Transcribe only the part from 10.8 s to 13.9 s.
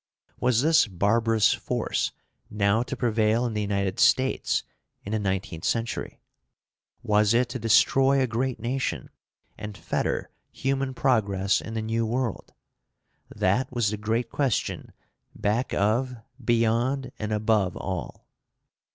progress in the New World? That